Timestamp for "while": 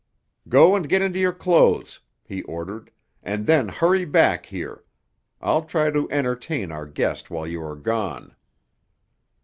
7.29-7.45